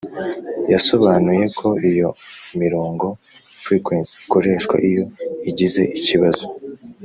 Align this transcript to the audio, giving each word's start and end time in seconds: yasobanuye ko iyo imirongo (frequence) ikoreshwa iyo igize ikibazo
yasobanuye 0.73 1.45
ko 1.59 1.67
iyo 1.89 2.09
imirongo 2.53 3.05
(frequence) 3.65 4.11
ikoreshwa 4.25 4.75
iyo 4.89 5.03
igize 5.49 5.83
ikibazo 5.99 6.45